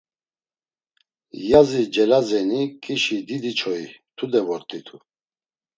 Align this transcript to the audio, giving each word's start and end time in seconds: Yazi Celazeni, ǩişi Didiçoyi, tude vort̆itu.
Yazi 1.49 1.83
Celazeni, 1.93 2.61
ǩişi 2.83 3.17
Didiçoyi, 3.27 3.87
tude 4.15 4.41
vort̆itu. 4.47 4.97